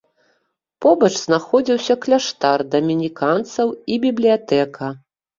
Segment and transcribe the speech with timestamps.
[0.83, 3.67] Побач знаходзіўся кляштар дамініканцаў
[3.97, 4.89] і бібліятэка.